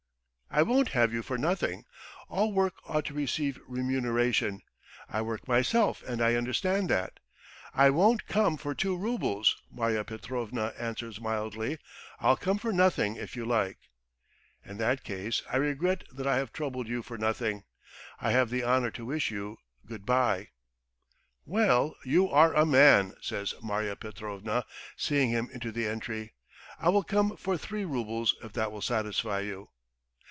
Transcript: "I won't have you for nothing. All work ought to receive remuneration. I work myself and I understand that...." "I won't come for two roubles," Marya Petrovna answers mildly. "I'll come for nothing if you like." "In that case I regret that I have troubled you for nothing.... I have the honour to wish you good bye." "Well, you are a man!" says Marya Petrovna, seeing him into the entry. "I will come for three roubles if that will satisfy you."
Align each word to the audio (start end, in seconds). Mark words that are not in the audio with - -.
"I 0.53 0.63
won't 0.63 0.89
have 0.89 1.13
you 1.13 1.23
for 1.23 1.37
nothing. 1.37 1.85
All 2.27 2.51
work 2.51 2.73
ought 2.83 3.05
to 3.05 3.13
receive 3.13 3.57
remuneration. 3.65 4.61
I 5.07 5.21
work 5.21 5.47
myself 5.47 6.03
and 6.03 6.21
I 6.21 6.35
understand 6.35 6.89
that...." 6.89 7.21
"I 7.73 7.89
won't 7.89 8.27
come 8.27 8.57
for 8.57 8.75
two 8.75 8.97
roubles," 8.97 9.55
Marya 9.71 10.03
Petrovna 10.03 10.73
answers 10.77 11.21
mildly. 11.21 11.79
"I'll 12.19 12.35
come 12.35 12.57
for 12.57 12.73
nothing 12.73 13.15
if 13.15 13.33
you 13.33 13.45
like." 13.45 13.77
"In 14.65 14.75
that 14.79 15.05
case 15.05 15.41
I 15.49 15.55
regret 15.55 16.03
that 16.11 16.27
I 16.27 16.35
have 16.35 16.51
troubled 16.51 16.89
you 16.89 17.01
for 17.01 17.17
nothing.... 17.17 17.63
I 18.19 18.31
have 18.31 18.49
the 18.49 18.65
honour 18.65 18.91
to 18.91 19.05
wish 19.05 19.31
you 19.31 19.55
good 19.85 20.05
bye." 20.05 20.49
"Well, 21.45 21.95
you 22.03 22.27
are 22.29 22.53
a 22.53 22.65
man!" 22.65 23.13
says 23.21 23.53
Marya 23.61 23.95
Petrovna, 23.95 24.65
seeing 24.97 25.29
him 25.29 25.47
into 25.53 25.71
the 25.71 25.87
entry. 25.87 26.33
"I 26.77 26.89
will 26.89 27.03
come 27.03 27.37
for 27.37 27.57
three 27.57 27.85
roubles 27.85 28.35
if 28.43 28.51
that 28.51 28.73
will 28.73 28.81
satisfy 28.81 29.39
you." 29.39 29.69